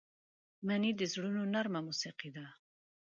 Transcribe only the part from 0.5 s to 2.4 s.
مني د زړونو نرمه موسيقي